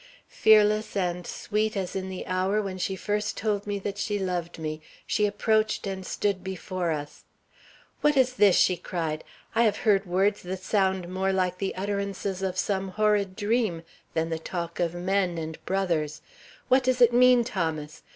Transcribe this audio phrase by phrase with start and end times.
[0.29, 4.57] Fearless and sweet as in the hour when she first told me that she loved
[4.57, 7.23] me, she approached and stood before us.
[8.01, 9.23] "What is this?" she cried.
[9.53, 13.83] "I have heard words that sound more like the utterances of some horrid dream
[14.15, 16.23] than the talk of men and brothers.
[16.67, 18.01] What does it mean, Thomas?